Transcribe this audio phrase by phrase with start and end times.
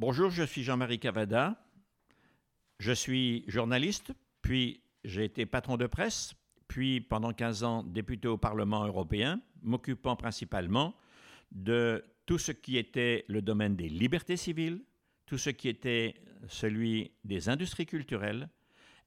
[0.00, 1.62] Bonjour, je suis Jean-Marie Cavada.
[2.78, 6.32] Je suis journaliste, puis j'ai été patron de presse,
[6.68, 10.94] puis pendant 15 ans député au Parlement européen, m'occupant principalement
[11.52, 14.82] de tout ce qui était le domaine des libertés civiles,
[15.26, 16.14] tout ce qui était
[16.48, 18.48] celui des industries culturelles,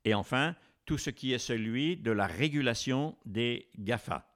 [0.05, 4.31] et enfin tout ce qui est celui de la régulation des GAFA.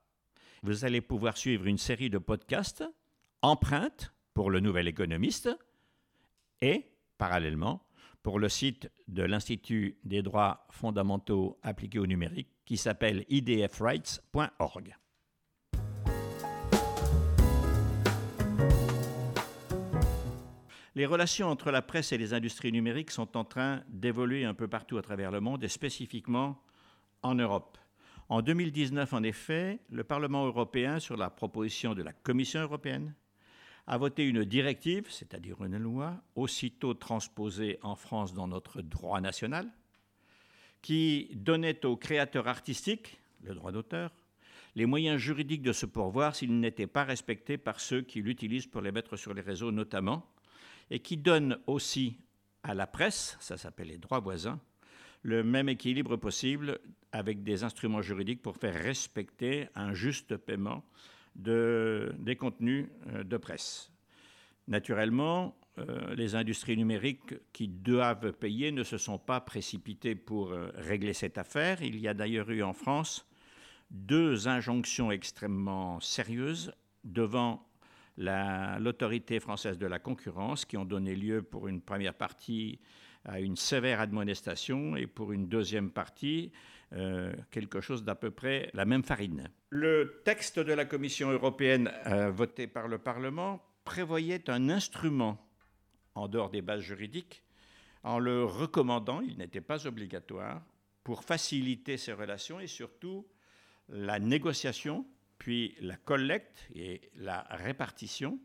[0.64, 2.82] Vous allez pouvoir suivre une série de podcasts
[3.42, 5.48] empreintes pour le nouvel économiste
[6.62, 6.86] et,
[7.18, 7.84] parallèlement,
[8.22, 14.96] pour le site de l'Institut des droits fondamentaux appliqués au numérique qui s'appelle idfrights.org.
[20.94, 24.66] Les relations entre la presse et les industries numériques sont en train d'évoluer un peu
[24.66, 26.60] partout à travers le monde et spécifiquement
[27.22, 27.78] en Europe.
[28.28, 33.14] En 2019, en effet, le Parlement européen, sur la proposition de la Commission européenne,
[33.88, 39.72] a voté une directive, c'est-à-dire une loi, aussitôt transposée en France dans notre droit national,
[40.82, 44.12] qui donnait aux créateurs artistiques, le droit d'auteur,
[44.76, 48.82] les moyens juridiques de se pourvoir s'ils n'étaient pas respectés par ceux qui l'utilisent pour
[48.82, 50.26] les mettre sur les réseaux notamment,
[50.90, 52.18] et qui donne aussi
[52.62, 54.60] à la presse, ça s'appelle les droits voisins,
[55.22, 56.78] le même équilibre possible
[57.10, 60.84] avec des instruments juridiques pour faire respecter un juste paiement
[61.38, 63.90] de, des contenus euh, de presse.
[64.66, 70.70] Naturellement, euh, les industries numériques qui doivent payer ne se sont pas précipitées pour euh,
[70.74, 71.82] régler cette affaire.
[71.82, 73.24] Il y a d'ailleurs eu en France
[73.90, 76.72] deux injonctions extrêmement sérieuses
[77.04, 77.64] devant
[78.18, 82.80] l'autorité française de la concurrence qui ont donné lieu pour une première partie
[83.24, 86.50] à une sévère admonestation et pour une deuxième partie
[86.92, 89.50] euh, quelque chose d'à peu près la même farine.
[89.70, 95.46] Le texte de la Commission européenne euh, voté par le Parlement prévoyait un instrument
[96.14, 97.42] en dehors des bases juridiques
[98.02, 100.62] en le recommandant, il n'était pas obligatoire,
[101.04, 103.26] pour faciliter ces relations et surtout
[103.88, 105.06] la négociation,
[105.38, 108.38] puis la collecte et la répartition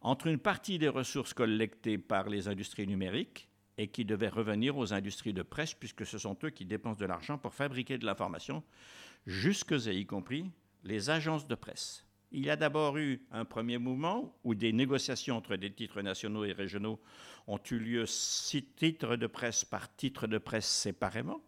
[0.00, 3.47] entre une partie des ressources collectées par les industries numériques
[3.78, 7.06] et qui devait revenir aux industries de presse, puisque ce sont eux qui dépensent de
[7.06, 8.62] l'argent pour fabriquer de l'information,
[9.26, 10.50] jusque et y compris
[10.84, 12.04] les agences de presse.
[12.30, 16.44] Il y a d'abord eu un premier mouvement où des négociations entre des titres nationaux
[16.44, 17.00] et régionaux
[17.46, 21.40] ont eu lieu six titres de presse par titre de presse séparément.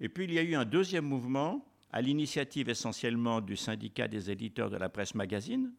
[0.00, 4.30] Et puis il y a eu un deuxième mouvement à l'initiative essentiellement du syndicat des
[4.30, 5.72] éditeurs de la presse magazine,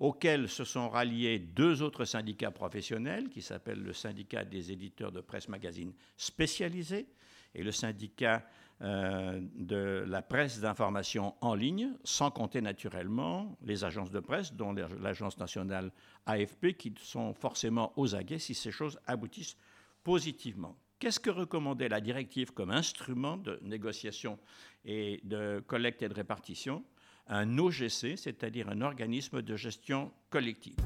[0.00, 5.20] auxquels se sont ralliés deux autres syndicats professionnels, qui s'appellent le syndicat des éditeurs de
[5.20, 7.06] presse magazine spécialisés
[7.54, 8.42] et le syndicat
[8.80, 14.72] euh, de la presse d'information en ligne, sans compter naturellement les agences de presse, dont
[14.72, 15.92] l'agence nationale
[16.24, 19.58] AFP, qui sont forcément aux aguets si ces choses aboutissent
[20.02, 20.76] positivement.
[20.98, 24.38] Qu'est-ce que recommandait la directive comme instrument de négociation
[24.86, 26.82] et de collecte et de répartition?
[27.28, 30.76] Un OGC, c'est-à-dire un organisme de gestion collective.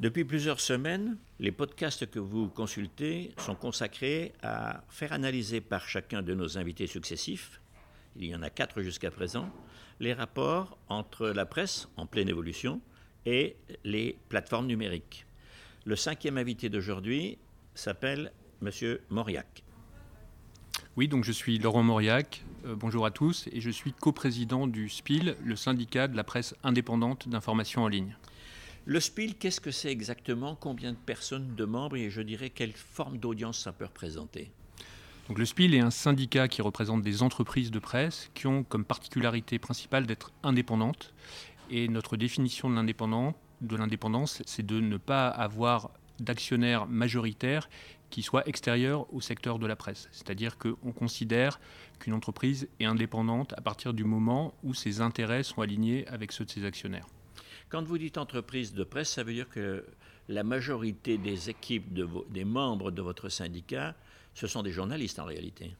[0.00, 6.20] Depuis plusieurs semaines, les podcasts que vous consultez sont consacrés à faire analyser par chacun
[6.20, 7.60] de nos invités successifs,
[8.16, 9.48] il y en a quatre jusqu'à présent,
[10.00, 12.80] les rapports entre la presse en pleine évolution
[13.26, 15.26] et les plateformes numériques.
[15.84, 17.38] Le cinquième invité d'aujourd'hui
[17.74, 18.98] s'appelle M.
[19.10, 19.63] Mauriac.
[20.96, 24.88] Oui, donc je suis Laurent Mauriac, euh, bonjour à tous, et je suis coprésident du
[24.88, 28.16] SPIL, le syndicat de la presse indépendante d'information en ligne.
[28.84, 30.54] Le SPIL, qu'est-ce que c'est exactement?
[30.54, 34.52] Combien de personnes, de membres, et je dirais quelle forme d'audience ça peut représenter?
[35.26, 38.84] Donc le SPIL est un syndicat qui représente des entreprises de presse qui ont comme
[38.84, 41.12] particularité principale d'être indépendantes.
[41.70, 47.68] Et notre définition de l'indépendance, c'est de ne pas avoir d'actionnaires majoritaires
[48.10, 50.08] qui soit extérieur au secteur de la presse.
[50.12, 51.58] C'est-à-dire qu'on considère
[51.98, 56.44] qu'une entreprise est indépendante à partir du moment où ses intérêts sont alignés avec ceux
[56.44, 57.06] de ses actionnaires.
[57.68, 59.84] Quand vous dites entreprise de presse, ça veut dire que
[60.28, 63.94] la majorité des équipes, de des membres de votre syndicat,
[64.34, 65.74] ce sont des journalistes en réalité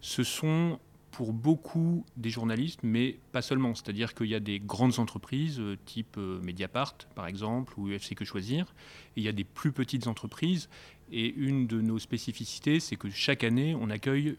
[0.00, 0.78] Ce sont
[1.12, 3.74] pour beaucoup des journalistes, mais pas seulement.
[3.74, 8.14] C'est-à-dire qu'il y a des grandes entreprises, euh, type euh, Mediapart par exemple, ou UFC
[8.14, 8.74] Que Choisir,
[9.16, 10.68] et il y a des plus petites entreprises.
[11.14, 14.38] Et une de nos spécificités, c'est que chaque année, on accueille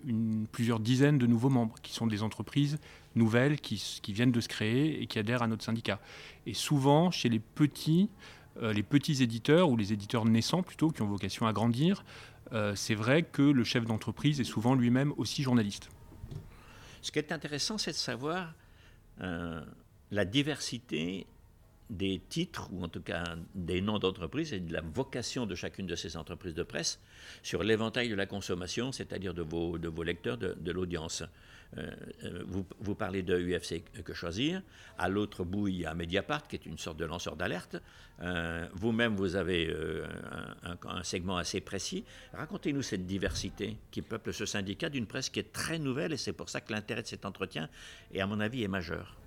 [0.52, 2.80] plusieurs dizaines de nouveaux membres, qui sont des entreprises
[3.16, 6.00] nouvelles, qui, qui, viennent de se créer et qui adhèrent à notre syndicat.
[6.48, 8.10] Et souvent, chez les petits,
[8.64, 12.04] euh, les petits éditeurs, ou les éditeurs naissants plutôt, qui ont vocation à grandir,
[12.76, 15.90] c'est vrai que le chef d'entreprise est souvent lui-même aussi journaliste.
[17.04, 18.54] Ce qui est intéressant, c'est de savoir
[19.22, 19.62] euh,
[20.10, 21.28] la diversité
[21.90, 25.86] des titres, ou en tout cas des noms d'entreprises et de la vocation de chacune
[25.86, 27.02] de ces entreprises de presse
[27.44, 31.24] sur l'éventail de la consommation, c'est-à-dire de vos, de vos lecteurs, de, l'audience.
[31.78, 31.92] Euh,
[32.24, 32.44] euh,
[32.80, 34.62] vous, parlez de UFC Que Choisir.
[34.98, 37.78] À l'autre bout, il y a Mediapart, qui est une sorte de lanceur d'alerte.
[38.22, 39.74] Euh, vous-même, vous avez
[40.64, 42.04] un, segment assez précis.
[42.34, 46.34] Racontez-nous cette diversité qui peuple ce syndicat d'une presse qui est très nouvelle, et c'est
[46.34, 47.70] pour ça que l'intérêt de cet entretien,
[48.14, 49.18] est, à mon avis, est majeur.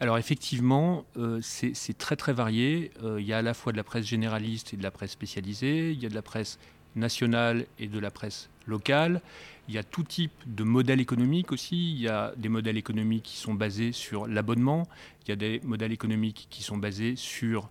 [0.00, 1.04] Alors effectivement,
[1.40, 2.90] c'est très très varié.
[3.02, 5.92] Il y a à la fois de la presse généraliste et de la presse spécialisée,
[5.92, 6.58] il y a de la presse
[6.96, 9.20] nationale et de la presse locale.
[9.68, 11.92] Il y a tout type de modèles économiques aussi.
[11.92, 14.88] Il y a des modèles économiques qui sont basés sur l'abonnement.
[15.24, 17.70] Il y a des modèles économiques qui sont basés sur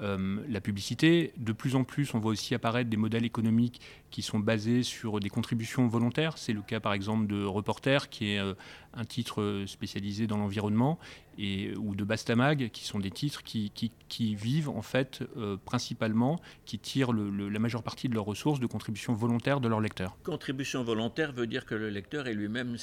[0.00, 1.32] euh, la publicité.
[1.38, 3.80] De plus en plus, on voit aussi apparaître des modèles économiques
[4.10, 6.38] qui sont basés sur des contributions volontaires.
[6.38, 8.54] C'est le cas par exemple de Reporter, qui est euh,
[8.94, 10.98] un titre spécialisé dans l'environnement,
[11.38, 13.70] et, ou de Bastamag, qui sont des titres qui,
[14.08, 18.66] qui, vivent en fait euh, principalement, qui tirent la majeure partie de leurs ressources de
[18.66, 20.16] contributions volontaires de leurs lecteurs.
[20.22, 22.76] Contribution volontaire veut dire que le lecteur est lui-même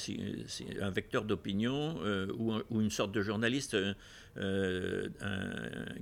[0.80, 1.96] un vecteur d'opinion
[2.38, 3.76] ou, ou, une sorte de journaliste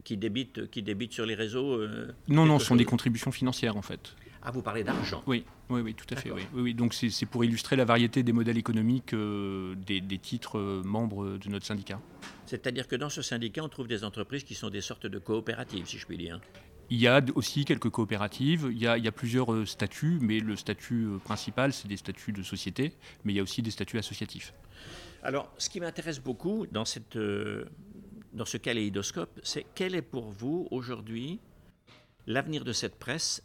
[0.04, 1.80] qui, débite, qui débite sur les réseaux
[2.28, 4.14] Non, non, ce sont des contributions financières en fait.
[4.46, 6.30] Ah, vous parlez d'argent Oui, oui, oui, tout à fait.
[6.30, 6.42] Oui.
[6.52, 11.38] Oui, Donc c'est pour illustrer la variété des modèles économiques euh, des, titres euh, membres
[11.38, 11.98] de notre syndicat.
[12.44, 15.86] C'est-à-dire que dans ce syndicat, on trouve des entreprises qui sont des sortes de coopératives,
[15.86, 16.40] si je puis dire.
[16.90, 20.18] Il y a aussi quelques coopératives, il y a, il y a plusieurs euh, statuts,
[20.20, 22.92] mais le statut principal, c'est des statuts de société,
[23.24, 24.52] mais il y a aussi des statuts associatifs.
[25.22, 27.16] Alors, ce qui m'intéresse beaucoup dans, cette,
[28.34, 31.40] dans ce kaléidoscope, c'est quel est pour vous aujourd'hui
[32.26, 33.42] l'avenir de cette presse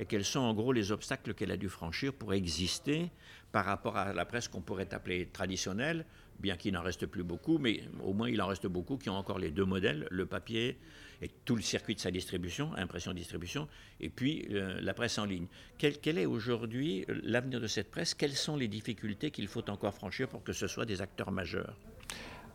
[0.00, 3.10] et quels sont en gros les obstacles qu'elle a dû franchir pour exister
[3.52, 6.06] par rapport à la presse qu'on pourrait appeler traditionnelle,
[6.38, 9.16] bien qu'il n'en reste plus beaucoup, mais au moins il en reste beaucoup qui ont
[9.16, 10.78] encore les deux modèles, le papier
[11.20, 13.68] et tout le circuit de sa distribution, impression-distribution,
[14.00, 15.46] et puis euh, la presse en ligne.
[15.76, 18.14] Quel, est aujourd'hui l'avenir de cette presse?
[18.14, 21.76] Quelles sont les difficultés qu'il faut encore franchir pour que ce soit des acteurs majeurs?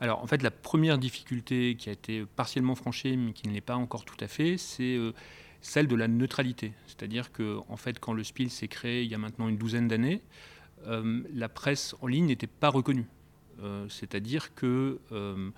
[0.01, 3.61] Alors en fait la première difficulté qui a été partiellement franchie mais qui ne l'est
[3.61, 5.13] pas encore tout à fait, c'est euh,
[5.65, 6.73] celle de la neutralité.
[6.85, 9.87] C'est-à-dire que, en fait, quand le SPIL s'est créé il y a maintenant une douzaine
[9.87, 10.21] d'années,
[10.85, 13.07] euh, la presse en ligne n'était pas reconnue.
[13.63, 15.49] Euh, c'est-à-dire qu'il euh,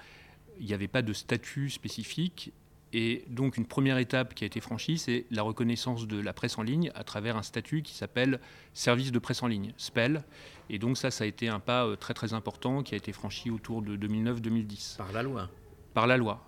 [0.62, 2.54] n'y avait pas de statut spécifique.
[2.94, 6.58] Et donc, une première étape qui a été franchie, c'est la reconnaissance de la presse
[6.58, 8.40] en ligne à travers un statut qui s'appelle
[8.74, 10.24] Service de presse en ligne, SPEL.
[10.70, 13.52] Et donc, ça, ça a été un pas très très important qui a été franchi
[13.52, 14.96] autour de 2009-2010.
[14.96, 15.50] Par la loi
[15.94, 16.47] Par la loi.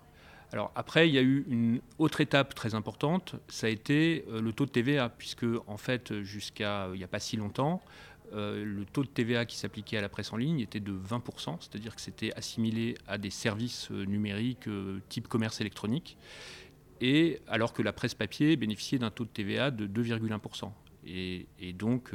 [0.52, 4.40] Alors après, il y a eu une autre étape très importante, ça a été euh,
[4.40, 7.80] le taux de TVA, puisque en fait, jusqu'à euh, il n'y a pas si longtemps,
[8.32, 11.56] euh, le taux de TVA qui s'appliquait à la presse en ligne était de 20%,
[11.60, 14.68] c'est-à-dire que c'était assimilé à des services numériques
[15.08, 16.16] type commerce électronique,
[17.00, 20.70] et alors que la presse papier bénéficiait d'un taux de TVA de 2,1%.
[21.06, 22.12] Et, donc,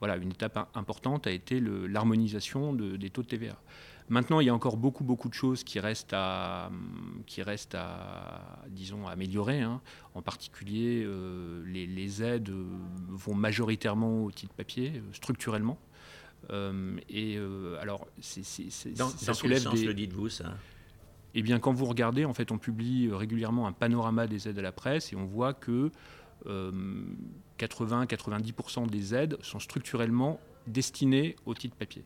[0.00, 3.58] voilà, une étape importante a été l'harmonisation des taux de TVA.
[4.08, 6.70] Maintenant, il y a encore beaucoup, beaucoup de choses qui restent à,
[7.26, 9.62] qui restent à disons, à améliorer.
[9.62, 9.80] Hein.
[10.14, 12.52] En particulier, euh, les, aides
[13.08, 15.76] vont majoritairement au titre papier, euh, structurellement.
[16.50, 17.36] Euh, et
[17.80, 18.42] alors, c'est,
[18.96, 20.54] dans, ça soulève quel sens le dites-vous ça?
[21.34, 24.62] Eh bien, quand vous regardez, en fait, on publie régulièrement un panorama des aides à
[24.62, 25.90] la presse et on voit que
[26.46, 32.04] 80-90% des aides sont structurellement destinées au titre papier.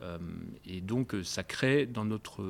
[0.00, 0.18] Euh,
[0.64, 2.42] et donc euh, ça crée dans notre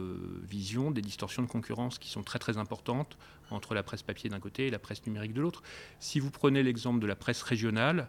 [0.43, 3.17] vision des distorsions de concurrence qui sont très très importantes
[3.51, 5.63] entre la presse papier d'un côté et la presse numérique de l'autre.
[5.99, 8.09] Si vous prenez l'exemple de la presse régionale,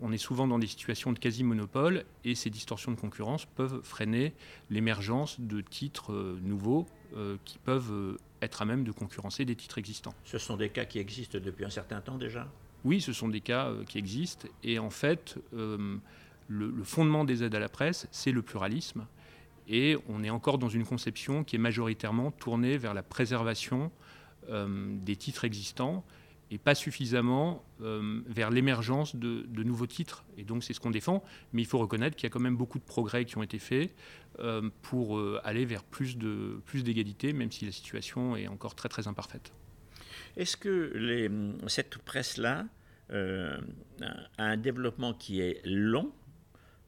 [0.00, 4.32] on est souvent dans des situations de quasi-monopole et ces distorsions de concurrence peuvent freiner
[4.70, 6.86] l'émergence de titres euh, nouveaux
[7.44, 10.14] qui peuvent être à même de concurrencer des titres existants.
[10.24, 12.50] Ce sont des cas qui existent depuis un certain temps déjà?
[12.84, 15.36] Oui, ce sont des cas qui existent et en fait
[16.48, 19.06] le, fondement des aides à la presse, c'est le pluralisme.
[19.68, 23.90] Et on est encore dans une conception qui est majoritairement tournée vers la préservation
[24.50, 26.04] euh, des titres existants
[26.50, 30.24] et pas suffisamment euh, vers l'émergence de, nouveaux titres.
[30.36, 31.24] Et donc c'est ce qu'on défend.
[31.54, 33.58] Mais il faut reconnaître qu'il y a quand même beaucoup de progrès qui ont été
[33.58, 33.94] faits
[34.40, 39.08] euh, pour aller vers plus d'égalité, plus même si la situation est encore très très
[39.08, 39.52] imparfaite.
[40.36, 42.66] Est-ce que cette presse-là
[43.08, 43.58] a
[44.38, 46.12] un développement qui est long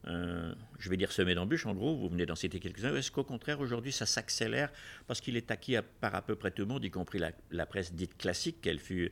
[0.08, 3.24] euh, je vais dire semé d'embûches, en gros, vous venez d'en citer quelques-uns, est-ce qu'au
[3.24, 4.70] contraire, aujourd'hui, ça s'accélère
[5.06, 7.18] parce qu'il est acquis par à peu près tout le monde, y compris
[7.50, 9.10] la, presse dite classique, qu'elle fût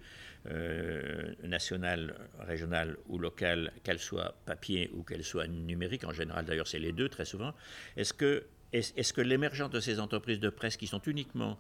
[0.51, 6.69] euh, nationale, régionale ou locale, qu'elle soit papier ou qu'elle soit numérique, en général d'ailleurs
[6.69, 7.55] c'est les deux très souvent,
[7.97, 11.59] est-ce que que l'émergence de ces entreprises de presse qui sont uniquement,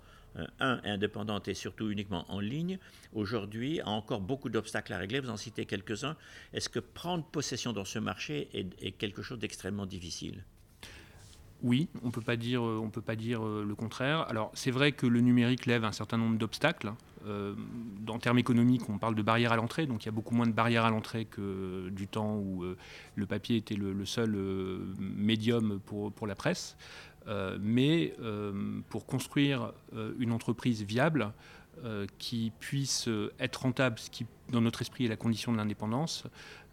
[0.60, 2.78] un, indépendantes et surtout uniquement en ligne,
[3.12, 6.16] aujourd'hui a encore beaucoup d'obstacles à régler Vous en citez quelques-uns.
[6.52, 10.44] Est-ce que prendre possession dans ce marché est quelque chose d'extrêmement difficile?
[11.64, 12.10] Oui, on on
[12.90, 14.26] peut pas dire euh, le contraire.
[14.28, 16.92] Alors c'est vrai que le numérique lève un certain nombre d'obstacles.
[17.26, 17.54] Euh,
[18.06, 20.46] en termes économiques, on parle de barrières à l'entrée, donc il y a beaucoup moins
[20.46, 22.76] de barrières à l'entrée que du temps où euh,
[23.14, 24.36] le papier était le, seul
[24.98, 26.76] médium pour, la presse.
[27.60, 28.14] Mais
[28.88, 29.72] pour construire
[30.18, 31.32] une entreprise viable,
[32.18, 33.08] qui puisse
[33.40, 36.24] être rentable, ce qui dans notre esprit est la condition de l'indépendance,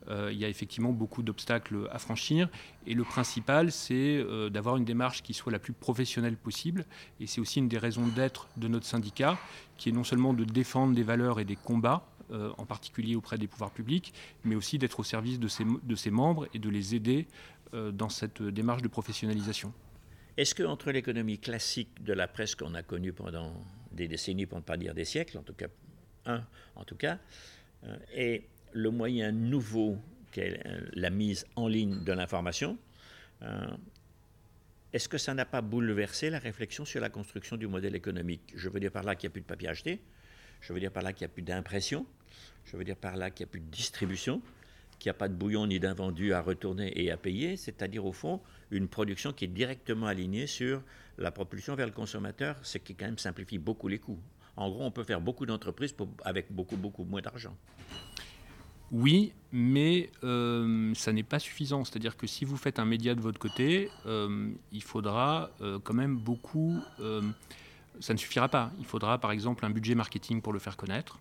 [0.10, 2.50] euh, il y a effectivement beaucoup d'obstacles à franchir.
[2.88, 6.86] Et le principal, c'est euh, d'avoir une démarche qui soit la plus professionnelle possible.
[7.20, 9.38] Et c'est aussi une des raisons d'être de notre syndicat,
[9.77, 13.38] qui est non seulement de défendre des valeurs et des combats, euh, en particulier auprès
[13.38, 17.27] des pouvoirs publics, mais aussi d'être au service de ses, membres et de les aider
[17.93, 19.72] dans cette démarche de professionnalisation.
[20.38, 23.53] Est-ce qu'entre l'économie classique de la presse qu'on a connue pendant
[23.91, 25.67] des décennies, pour ne pas dire des siècles, en tout cas
[26.25, 26.45] un
[26.75, 27.17] en tout cas,
[28.13, 29.97] et le moyen nouveau
[30.31, 32.77] qu'est la mise en ligne de l'information,
[33.41, 33.67] euh,
[34.93, 38.53] est-ce que ça n'a pas bouleversé la réflexion sur la construction du modèle économique?
[38.55, 40.01] Je veux dire par là qu'il n'y a plus de papier acheté,
[40.61, 42.05] je veux dire par là qu'il n'y a plus d'impression,
[42.65, 44.41] je veux dire par là qu'il n'y a plus de distribution,
[45.01, 48.12] qu'il n'y a pas de bouillon ni d'invendu à retourner et à payer, c'est-à-dire au
[48.12, 48.39] fond
[48.70, 50.84] une production qui est directement alignée sur
[51.17, 54.20] la propulsion vers le consommateur, ce qui quand même simplifie beaucoup les coûts.
[54.55, 57.58] En gros, on peut faire beaucoup d'entreprises avec beaucoup, beaucoup moins d'argent.
[58.91, 61.84] Oui, mais euh, ça n'est pas suffisant.
[61.84, 65.96] C'est-à-dire que si vous faites un média de votre côté, euh, il faudra euh, quand
[65.96, 66.77] même beaucoup...
[68.00, 68.72] ça ne suffira pas.
[68.79, 71.20] Il faudra par exemple un budget marketing pour le faire connaître.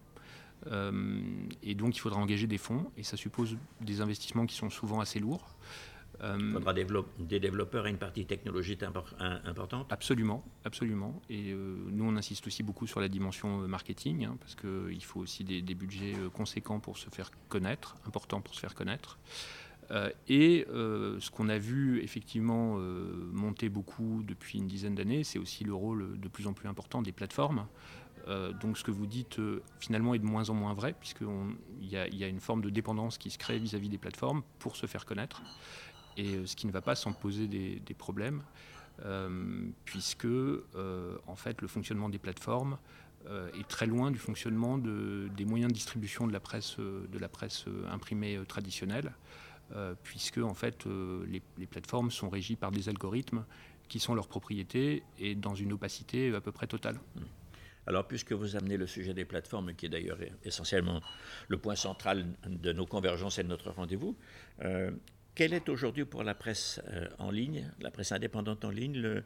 [0.67, 5.01] Et donc il faudra engager des fonds, et ça suppose des investissements qui sont souvent
[5.01, 5.57] assez lourds.
[6.23, 11.21] Euh, Il faudra des développeurs et une partie technologique importante Absolument, absolument.
[11.31, 15.03] Et euh, nous, on insiste aussi beaucoup sur la dimension euh, marketing, hein, parce qu'il
[15.05, 19.19] faut aussi des, budgets conséquents pour se faire connaître, importants pour se faire connaître.
[20.29, 22.77] et ce qu'on a vu effectivement
[23.33, 27.03] monter beaucoup depuis une dizaine d'années, c'est aussi le rôle de plus en plus important
[27.03, 27.67] des plateformes.
[28.61, 29.41] Donc ce que vous dites
[29.79, 31.27] finalement est de moins en moins vrai, puisqu'il
[31.83, 34.77] y, y, a une forme de dépendance qui se crée vis-à-vis -vis des plateformes pour
[34.77, 35.43] se faire connaître
[36.17, 38.43] et euh, ce qui ne va pas sans poser des, problèmes,
[39.05, 42.79] euh, puisque euh, en fait le fonctionnement des plateformes
[43.59, 46.79] est très loin du fonctionnement des moyens de distribution de la presse,
[47.91, 49.13] imprimée traditionnelle,
[50.03, 50.87] puisque en fait
[51.27, 53.45] les, plateformes sont régies par des algorithmes
[53.89, 56.95] qui sont leur propriété et dans une opacité à peu près totale.
[56.95, 57.21] Mmh.
[57.87, 61.01] Alors, puisque vous amenez le sujet des plateformes, qui est d'ailleurs essentiellement
[61.49, 64.17] le point central de nos convergences et de notre rendez-vous,
[65.35, 69.25] quel est aujourd'hui pour la presse euh, en ligne, la presse indépendante en ligne, le,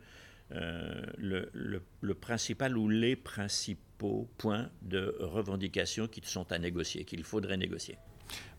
[0.53, 7.57] euh, le, principal ou les principaux points de revendication qui sont à négocier, qu'il faudrait
[7.57, 7.97] négocier?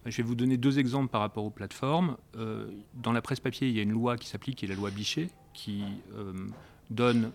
[0.06, 2.18] Je vais vous donner deux exemples par rapport aux plateformes.
[2.36, 4.76] Euh, dans la presse papier, il y a une loi qui s'applique, qui est la
[4.76, 5.84] loi Bichet, qui
[6.90, 7.32] donne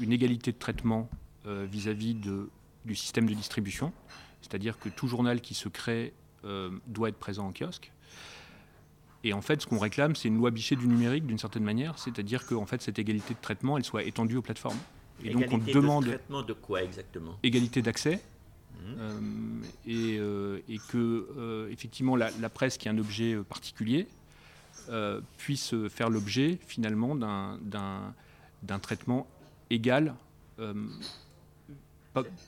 [0.00, 1.08] une égalité de traitement
[1.44, 2.48] vis-à-vis -vis
[2.84, 3.92] du système de distribution.
[4.42, 6.12] C'est-à-dire que tout journal qui se crée
[6.86, 7.92] doit être présent en kiosque.
[9.24, 11.98] Et en fait, ce qu'on réclame, c'est une loi bichet du numérique d'une certaine manière,
[11.98, 14.78] c'est-à-dire que fait, cette égalité de traitement, elle soit étendue aux plateformes.
[15.24, 17.38] Et donc on demande de traitement de quoi exactement?
[17.42, 18.20] Égalité d'accès.
[18.74, 18.94] Mmh.
[18.98, 19.20] Euh,
[19.88, 24.08] euh, et, que euh, effectivement la, presse qui est un objet particulier
[25.36, 29.28] puisse faire l'objet finalement d'un traitement
[29.70, 30.14] égal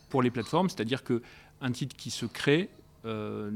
[0.09, 1.23] pour les plateformes, c'est-à-dire que
[1.61, 2.68] un titre qui se crée
[3.06, 3.50] euh,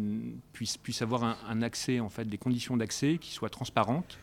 [0.52, 4.18] puisse, puisse avoir un, accès, en fait, des conditions d'accès qui soient transparentes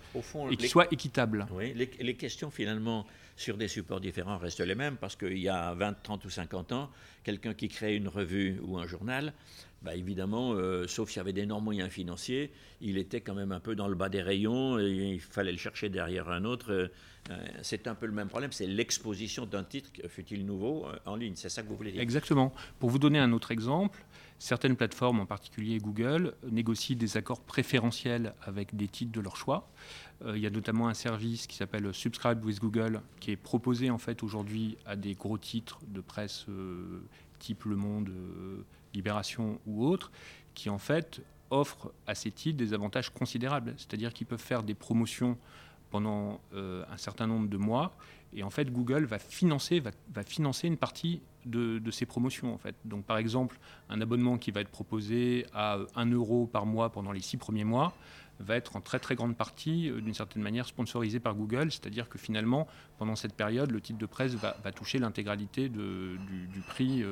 [0.52, 1.48] et qui soient équitables.
[1.52, 5.74] Oui, les, questions finalement sur des supports différents restent les mêmes parce qu'il y a
[5.74, 6.92] 20, 30 ou 50 ans,
[7.24, 9.34] quelqu'un qui crée une revue ou un journal,
[9.82, 12.52] bah évidemment, euh, sauf s'il y avait d'énormes moyens financiers,
[12.82, 15.58] il était quand même un peu dans le bas des rayons et il fallait le
[15.58, 16.72] chercher derrière un autre.
[16.72, 16.88] Euh,
[17.62, 21.34] c'est un peu le même problème, c'est l'exposition d'un titre, fut-il nouveau, en ligne.
[21.36, 22.02] C'est ça que vous voulez dire?
[22.02, 22.54] Exactement.
[22.80, 24.06] Pour vous donner un autre exemple,
[24.38, 29.70] Certaines plateformes, en particulier Google, négocient des accords préférentiels avec des titres de leur choix.
[30.26, 33.90] Euh, il y a notamment un service qui s'appelle Subscribe with Google, qui est proposé
[33.90, 37.02] en fait aujourd'hui à des gros titres de presse euh,
[37.40, 40.12] type Le Monde, euh, Libération ou autres,
[40.54, 43.74] qui en fait offrent à ces titres des avantages considérables.
[43.78, 45.38] C'est-à-dire qu'ils peuvent faire des promotions
[45.96, 47.96] pendant un certain nombre de mois.
[48.34, 52.54] Et en fait, Google va financer, va, va financer une partie de, ces promotions.
[52.54, 52.76] En fait.
[52.84, 53.58] Donc, par exemple,
[53.90, 57.64] un abonnement qui va être proposé à 1 euro par mois pendant les six premiers
[57.64, 57.94] mois
[58.40, 62.18] va être en très très grande partie, d'une certaine manière, sponsorisé par Google, c'est-à-dire que
[62.18, 66.20] finalement, pendant cette période, le titre de presse va, toucher l'intégralité du,
[66.68, 67.06] prix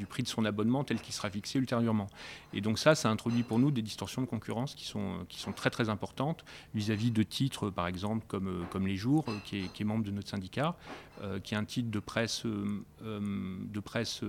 [0.00, 2.06] du prix de son abonnement tel qu'il sera fixé ultérieurement.
[2.54, 5.52] Et donc ça, ça introduit pour nous des distorsions de concurrence qui sont, qui sont
[5.52, 6.42] très très importantes
[6.74, 10.10] vis-à-vis de titres, par exemple, comme, euh, comme Les Jours, euh, qui est, membre de
[10.10, 10.74] notre syndicat,
[11.22, 14.22] euh, qui est un titre de presse, de presse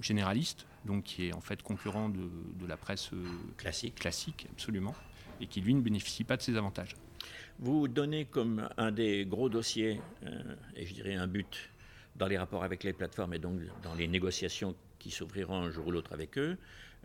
[0.00, 3.10] généraliste, donc qui est en fait concurrent de, de la presse
[3.58, 3.96] classique.
[3.96, 4.94] classique, absolument,
[5.40, 6.96] et qui lui ne bénéficie pas de ces avantages.
[7.58, 10.00] Vous donnez comme un des gros dossiers,
[10.76, 11.70] et je dirais un but
[12.16, 15.88] dans les rapports avec les plateformes et donc dans les négociations qui s'ouvriront un jour
[15.88, 16.56] ou l'autre avec eux,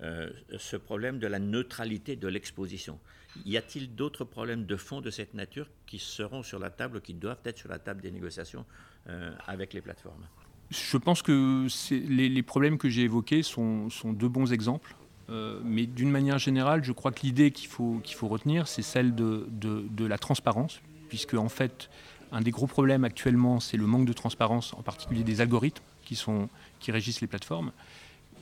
[0.01, 2.99] euh, ce problème de la neutralité de l'exposition.
[3.45, 7.13] Y a-t-il d'autres problèmes de fond de cette nature qui seront sur la table, qui
[7.13, 8.65] doivent être sur la table des négociations
[9.07, 10.25] euh, avec les plateformes?
[10.69, 14.95] Je pense que les, problèmes que j'ai évoqués sont, sont, deux bons exemples.
[15.29, 18.81] Euh, mais d'une manière générale, je crois que l'idée qu'il faut, qu'il faut retenir, c'est
[18.81, 21.89] celle de, de, de, la transparence, puisque en fait,
[22.31, 26.91] un des gros problèmes actuellement, c'est le manque de transparence, en particulier des algorithmes qui,
[26.91, 27.71] régissent les plateformes.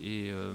[0.02, 0.54] Et, euh,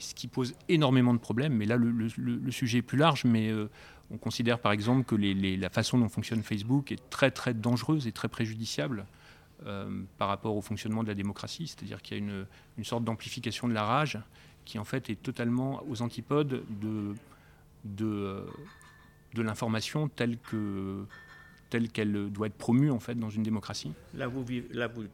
[0.00, 1.54] ce qui pose énormément de problèmes.
[1.54, 3.70] Mais là, le, sujet est plus large, mais euh,
[4.10, 8.12] on considère par exemple que la façon dont fonctionne Facebook est très très dangereuse et
[8.12, 9.06] très préjudiciable
[9.66, 11.68] euh, par rapport au fonctionnement de la démocratie.
[11.68, 12.22] C'est-à-dire qu'il y a
[12.76, 14.18] une, sorte d'amplification de la rage
[14.64, 17.14] qui en fait est totalement aux antipodes de,
[17.84, 18.44] de,
[19.34, 21.06] de l'information telle que
[21.70, 23.92] telle qu'elle doit être promue en fait dans une démocratie.
[24.14, 24.44] Là, vous,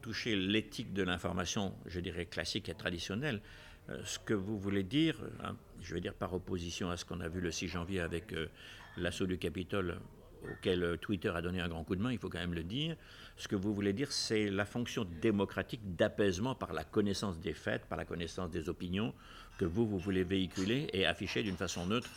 [0.00, 3.40] touchez l'éthique de l'information, je dirais classique et traditionnelle.
[3.88, 7.20] Euh, ce que vous voulez dire, hein, je vais dire par opposition à ce qu'on
[7.20, 8.48] a vu le 6 janvier avec euh,
[8.96, 9.98] l'assaut du Capitole
[10.42, 12.64] auquel euh, Twitter a donné un grand coup de main, il faut quand même le
[12.64, 12.96] dire.
[13.36, 17.86] Ce que vous voulez dire, c'est la fonction démocratique d'apaisement par la connaissance des faits,
[17.86, 19.12] par la connaissance des opinions
[19.58, 22.10] que vous, vous voulez véhiculer et afficher d'une façon neutre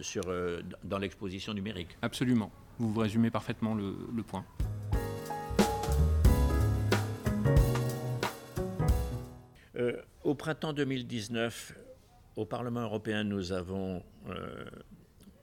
[0.00, 0.22] sur,
[0.84, 1.96] dans l'exposition numérique.
[2.02, 2.52] Absolument.
[2.78, 4.44] Vous vous résumez parfaitement le, point.
[9.74, 11.74] Euh, au printemps 2019,
[12.36, 14.64] au Parlement européen, nous avons euh,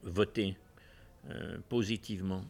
[0.03, 0.57] voté
[1.29, 2.45] euh, positivement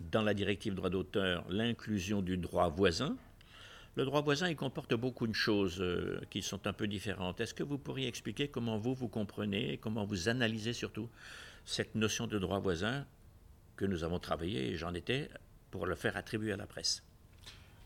[0.00, 3.16] dans la directive droit d'auteur l'inclusion du droit voisin.
[3.96, 5.82] Le droit voisin, il comporte beaucoup de choses
[6.30, 7.40] qui sont un peu différentes.
[7.40, 11.08] Est-ce que vous pourriez expliquer comment vous, vous comprenez et comment vous analysez surtout
[11.64, 13.04] cette notion de droit voisin
[13.76, 15.28] que nous avons travaillé, et j'en étais,
[15.70, 17.02] pour le faire attribuer à la presse?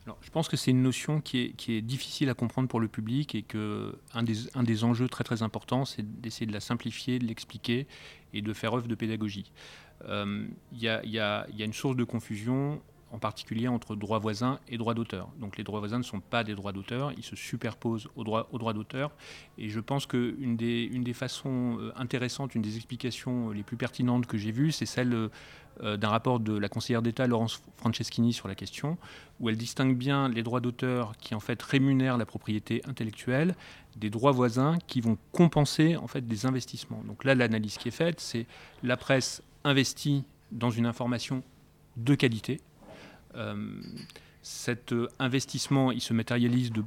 [0.05, 2.81] Alors, je pense que c'est une notion qui est, qui est, difficile à comprendre pour
[2.81, 7.19] le public et que un des, enjeux très très importants, c'est d'essayer de la simplifier,
[7.19, 7.87] de l'expliquer
[8.33, 9.51] et de faire œuvre de pédagogie.
[10.05, 10.89] Euh, il y,
[11.19, 12.81] a une source de confusion
[13.13, 15.29] en particulier entre droit voisin et droit d'auteur.
[15.39, 18.49] Donc les droits voisins ne sont pas des droits d'auteur, ils se superposent aux droits,
[18.51, 19.11] droits d'auteur.
[19.57, 23.77] Et je pense qu'une des, une des façons euh, intéressantes, une des explications les plus
[23.77, 25.29] pertinentes que j'ai vues, c'est celle
[25.81, 28.97] euh, d'un rapport de la conseillère d'État Laurence Franceschini sur la question,
[29.39, 33.55] où elle distingue bien les droits d'auteur qui en fait rémunèrent la propriété intellectuelle
[33.95, 37.03] des droits voisins qui vont compenser en fait des investissements.
[37.05, 38.47] Donc là, l'analyse qui est faite, c'est
[38.81, 41.43] la presse investit dans une information
[41.97, 42.59] de qualité,
[43.35, 43.81] euh,
[44.41, 46.83] cet investissement, il se matérialise de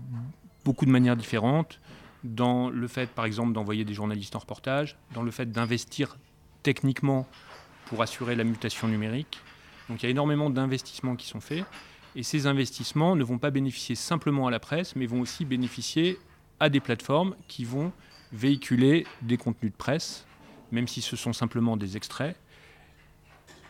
[0.65, 1.81] beaucoup de manières différentes,
[2.25, 6.19] dans le fait, par exemple, d'envoyer des journalistes en reportage, dans le fait d'investir
[6.63, 7.27] techniquement
[7.87, 9.41] pour assurer la mutation numérique.
[9.89, 11.65] Donc il y a énormément d'investissements qui sont faits.
[12.17, 16.19] Et ces investissements ne vont pas bénéficier simplement à la presse, mais vont aussi bénéficier
[16.59, 17.93] à des plateformes qui vont
[18.33, 20.27] véhiculer des contenus de presse,
[20.73, 22.37] même si ce sont simplement des extraits,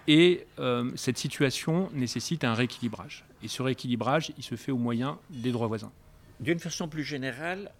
[0.09, 3.25] et euh, cette situation nécessite un rééquilibrage.
[3.43, 5.93] Et ce rééquilibrage, il se fait au moyen des droits voisins.
[6.41, 7.73] D'une façon plus générale,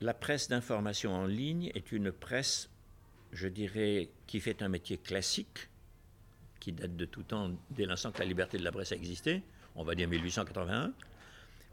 [0.00, 2.70] la presse d'information en ligne est une presse,
[3.32, 5.68] je dirais, qui fait un métier classique,
[6.58, 9.42] qui date de tout temps, dès l'instant que la liberté de la presse a existé,
[9.76, 10.92] on va dire 1881,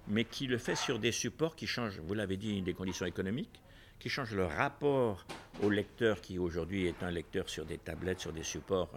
[0.08, 3.62] mais qui le fait sur des supports qui changent, vous l'avez dit, des conditions économiques,
[4.00, 5.26] qui change le rapport
[5.64, 8.92] au lecteur qui aujourd'hui est un lecteur sur des tablettes, sur des supports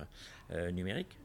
[0.51, 1.17] euh, numériques,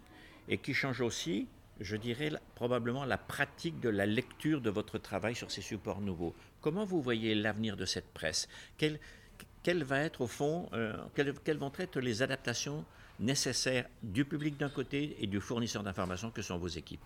[0.47, 1.47] et qui change aussi,
[1.79, 6.33] je dirais, probablement la pratique de la lecture de votre travail sur ces supports nouveaux.
[6.61, 8.47] Comment vous voyez l'avenir de cette presse?
[8.77, 8.99] Quelle,
[9.83, 12.85] va être au fond, euh, quelles, quelles vont être les adaptations
[13.19, 17.03] nécessaires du public d'un côté et du fournisseur d'informations que sont vos équipes?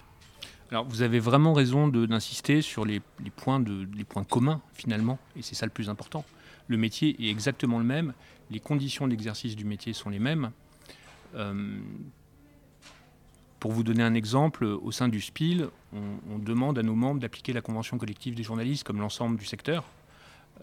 [0.70, 5.18] Alors vous avez vraiment raison d'insister sur les, les, points de, les points communs finalement,
[5.36, 6.24] et c'est ça le plus important
[6.70, 8.14] le métier est exactement le même,
[8.50, 10.52] les conditions d'exercice du métier sont les mêmes.
[11.36, 11.80] Euh,
[13.60, 17.52] pour vous donner un exemple, au sein du SPIL, on, demande à nos membres d'appliquer
[17.52, 19.84] la convention collective des journalistes comme l'ensemble du secteur.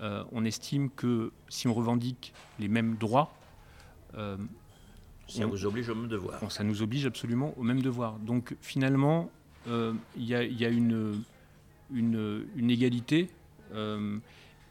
[0.01, 3.37] on estime que si on revendique les mêmes droits,
[4.15, 6.51] ça vous oblige au même devoir.
[6.51, 8.19] ça nous oblige absolument au même devoir.
[8.19, 9.31] Donc finalement,
[9.67, 11.23] il y, a une,
[11.93, 13.29] une, égalité.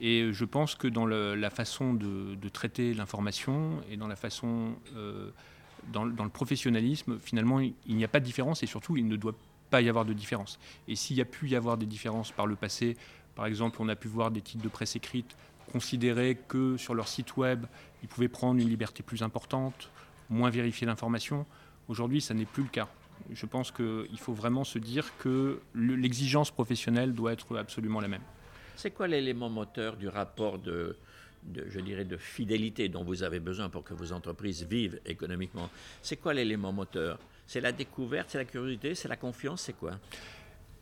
[0.02, 4.74] Et je pense que dans la façon de, traiter l'information et dans la façon,
[5.94, 9.16] dans, dans, le professionnalisme, finalement, il n'y a pas de différence et surtout, il ne
[9.16, 9.36] doit
[9.70, 10.60] pas y avoir de différence.
[10.88, 12.98] Et s'il y a pu y avoir des différences par le passé,
[13.36, 15.36] par exemple, on a pu voir des titres de presse écrite
[15.72, 17.66] considérer que sur leur site web,
[18.02, 19.90] ils pouvaient prendre une liberté plus importante,
[20.30, 21.46] moins vérifier l'information.
[21.88, 22.88] Aujourd'hui, ça n'est plus le cas.
[23.32, 28.22] Je pense qu'il faut vraiment se dire que l'exigence professionnelle doit être absolument la même.
[28.76, 30.96] C'est quoi l'élément moteur du rapport de,
[32.18, 35.70] fidélité dont vous avez besoin pour que vos entreprises vivent économiquement?
[36.02, 37.20] C'est quoi l'élément moteur?
[37.48, 39.92] C'est la découverte, c'est la curiosité, c'est la confiance, c'est quoi?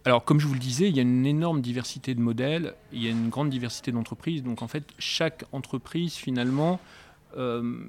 [0.06, 3.04] Alors, comme je vous le disais, il y a une énorme diversité de modèles, il
[3.04, 4.44] y a une grande diversité d'entreprises.
[4.44, 6.82] Donc, en fait, chaque entreprise, finalement,
[7.38, 7.86] euh,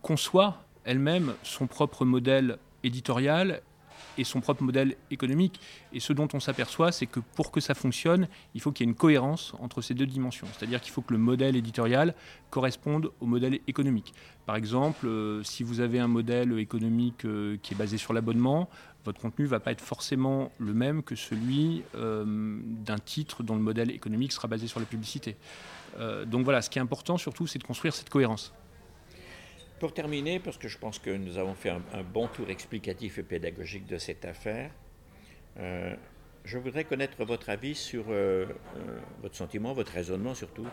[0.00, 3.60] conçoit elle-même son propre modèle éditorial
[4.18, 5.60] et son propre modèle économique.
[5.92, 8.88] Et ce dont on s'aperçoit, c'est que pour que ça fonctionne, il faut qu'il y
[8.88, 10.46] ait une cohérence entre ces deux dimensions.
[10.56, 12.14] C'est-à-dire qu'il faut que le modèle éditorial
[12.50, 14.14] corresponde au modèle économique.
[14.46, 18.68] Par exemple, euh, si vous avez un modèle économique euh, qui est basé sur l'abonnement,
[19.04, 22.24] votre contenu ne va pas être forcément le même que celui euh,
[22.62, 25.36] d'un titre dont le modèle économique sera basé sur la publicité.
[26.26, 28.52] donc voilà, ce qui est important surtout, c'est de construire cette cohérence.
[29.78, 33.22] Pour terminer, parce que je pense que nous avons fait un, bon tour explicatif et
[33.22, 34.70] pédagogique de cette affaire,
[35.58, 35.94] euh,
[36.44, 40.66] je voudrais connaître votre avis sur euh, euh, votre sentiment, votre raisonnement surtout,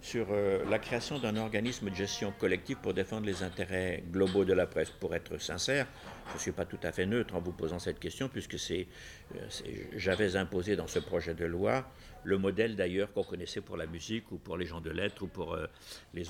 [0.00, 0.26] sur
[0.68, 4.90] la création d'un organisme de gestion collective pour défendre les intérêts globaux de la presse.
[4.90, 5.86] Pour être sincère,
[6.28, 8.58] je ne suis pas tout à fait neutre en vous posant cette question, puisque
[9.96, 11.90] j'avais imposé dans ce projet de loi
[12.22, 15.26] le modèle d'ailleurs qu'on connaissait pour la musique ou pour les gens de lettres ou
[15.26, 15.56] pour
[16.12, 16.24] les,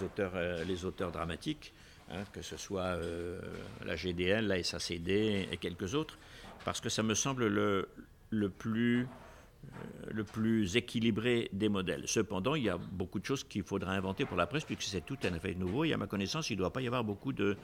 [0.68, 1.74] les auteurs dramatiques.
[2.10, 3.40] Hein, que ce soit euh,
[3.84, 6.18] la GDL, la SACD et quelques autres,
[6.64, 7.88] parce que ça me semble le,
[8.28, 9.08] le plus
[9.64, 12.02] euh, le plus équilibré des modèles.
[12.06, 15.00] Cependant, il y a beaucoup de choses qu'il faudra inventer pour la presse, puisque c'est
[15.00, 15.84] tout un effet nouveau.
[15.84, 17.56] Et à ma connaissance, il ne doit pas y avoir beaucoup de,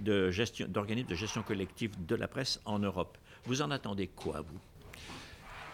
[0.00, 0.30] de
[0.66, 3.16] d'organismes de gestion collective de la presse en Europe.
[3.46, 4.58] Vous en attendez quoi, vous?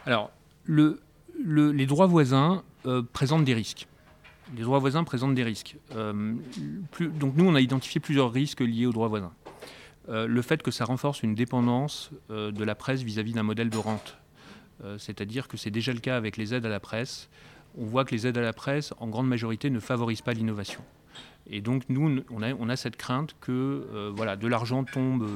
[0.07, 0.31] Alors,
[0.65, 1.01] le,
[1.45, 3.89] les droits voisins euh, présentent des risques
[4.57, 5.77] les droits voisins présentent des risques.
[5.95, 6.35] Euh,
[7.01, 9.33] donc nous, on a identifié plusieurs risques liés aux droits voisins.
[10.09, 13.71] Euh, le fait que ça renforce une dépendance euh, de la presse vis-à-vis d'un modèle
[13.71, 14.19] de rente.
[14.99, 17.31] C'est-à-dire que c'est déjà le cas avec les aides à la presse.
[17.79, 20.83] On voit que les aides à la presse, en grande majorité, ne favorisent pas l'innovation.
[21.49, 25.27] Et donc nous, on on a cette crainte que voilà, de l'argent tombe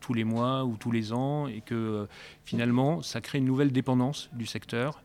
[0.00, 2.08] tous les mois ou tous les ans et que
[2.44, 5.00] finalement, ça crée une nouvelle dépendance du secteur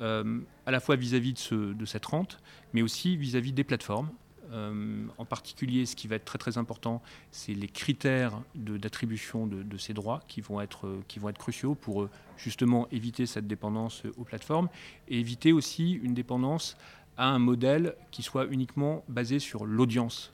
[0.00, 2.38] euh, à la fois vis-à-vis de, cette rente,
[2.72, 4.08] mais aussi vis-à-vis des plateformes.
[4.52, 9.76] Euh, en particulier, ce qui va être très très important, c'est les critères d'attribution de,
[9.76, 10.88] ces droits qui vont, être,
[11.28, 14.68] être cruciaux pour euh, justement éviter cette dépendance aux plateformes
[15.08, 16.78] et éviter aussi une dépendance
[17.18, 20.32] à un modèle qui soit uniquement basé sur l'audience.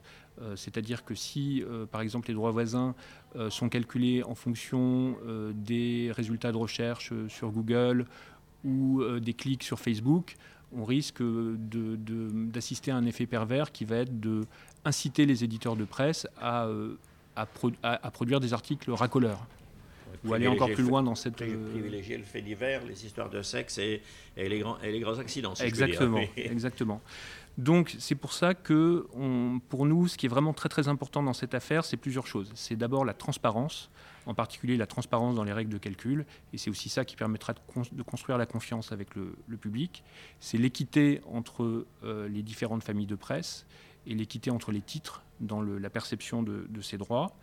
[0.55, 2.95] C'est-à-dire que si, par exemple, les droits voisins
[3.49, 5.17] sont calculés en fonction
[5.55, 8.05] des résultats de recherche sur Google
[8.67, 10.35] ou euh, des clics sur Facebook,
[10.77, 14.43] on risque d'assister à un effet pervers qui va être de
[14.85, 16.97] inciter les éditeurs de presse à, euh,
[17.35, 17.47] à,
[18.11, 19.47] produire des articles racoleurs.
[20.25, 21.41] Ou aller encore plus loin dans cette.
[21.43, 24.03] Euh, privilégier le fait divers, les histoires de sexe et,
[24.37, 25.55] les, grands, et les grands accidents.
[25.55, 27.01] exactement, exactement.
[27.59, 29.07] Donc c'est pour ça que
[29.69, 32.53] pour nous, ce qui est vraiment très très important dans cette affaire, c'est plusieurs choses.
[32.55, 33.91] C'est d'abord la transparence
[34.27, 37.55] en particulier la transparence dans les règles de calcul, et c'est aussi ça qui permettra
[37.55, 40.05] de, construire la confiance avec le, public.
[40.41, 43.65] C'est l'équité entre euh, les différentes familles de presse
[44.07, 47.35] et l'équité entre les titres dans la perception de, ces droits.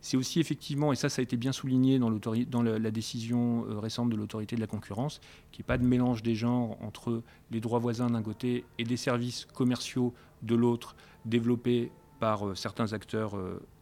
[0.00, 3.78] C'est aussi effectivement, et ça ça a été bien souligné dans, dans la, décision euh,
[3.78, 7.22] récente de l'autorité de la concurrence, qu'il n'y ait pas de mélange des genres entre
[7.50, 12.92] les droits voisins d'un côté et des services commerciaux de l'autre développés par euh, certains
[12.92, 13.36] acteurs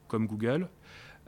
[0.09, 0.69] comme Google.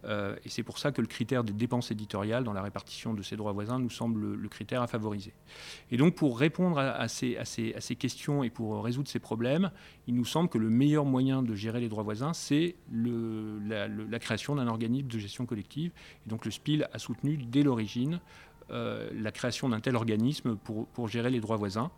[0.05, 3.23] Euh, et c'est pour ça que le critère des dépenses éditoriales dans la répartition de
[3.23, 5.33] ces droits voisins nous semble le, critère à favoriser.
[5.91, 7.37] Et donc pour répondre à, ces,
[7.99, 9.71] questions et pour résoudre ces problèmes,
[10.07, 14.57] il nous semble que le meilleur moyen de gérer les droits voisins, c'est la, création
[14.57, 15.93] d'un organisme de gestion collective.
[16.27, 18.21] Et donc le SPIL a soutenu dès l'origine
[18.71, 21.91] euh, la création d'un tel organisme pour gérer les droits voisins.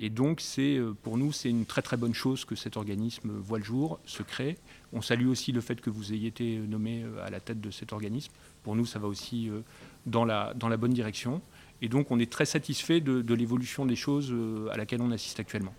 [0.00, 3.30] Et donc, c'est, euh, pour nous, c'est une très très bonne chose que cet organisme
[3.30, 4.56] voit le jour, se crée.
[4.92, 7.70] On salue aussi le fait que vous ayez été nommé euh, à la tête de
[7.70, 8.32] cet organisme.
[8.62, 9.60] Pour nous, ça va aussi euh,
[10.06, 11.42] dans la, dans la bonne direction.
[11.82, 14.34] Et donc, on est très satisfait de, l'évolution des choses
[14.72, 15.74] à laquelle on assiste actuellement.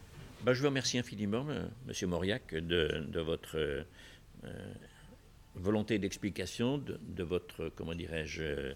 [0.45, 1.45] Ben, je vous remercie infiniment,
[1.87, 3.85] Monsieur Mauriac, de, de votre
[4.45, 4.73] euh,
[5.55, 8.73] volonté d'explication, de, de, votre, comment dirais-je,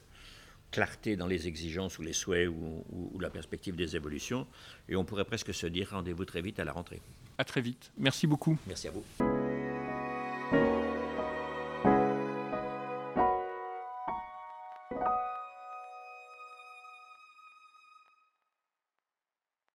[0.73, 4.47] clarté dans les exigences ou les souhaits ou, ou, ou, la perspective des évolutions.
[4.89, 6.99] Et on pourrait presque se dire rendez-vous très vite à la rentrée.
[7.37, 7.91] À très vite.
[7.97, 8.57] Merci beaucoup.
[8.67, 9.52] Merci à vous.